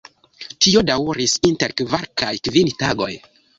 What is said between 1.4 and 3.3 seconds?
inter kvar kaj kvin tagoj.